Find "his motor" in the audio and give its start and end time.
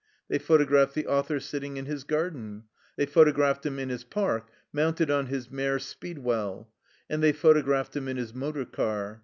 8.17-8.65